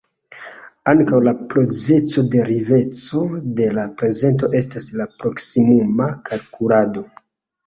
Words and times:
Ankaŭ 0.93 1.17
la 1.25 1.33
procezo 1.51 2.23
de 2.35 2.45
ricevo 2.47 3.43
de 3.59 3.69
la 3.79 3.85
prezento 4.01 4.51
estas 4.61 4.89
la 5.03 5.09
"proksimuma 5.21 6.09
kalkulado". 6.33 7.07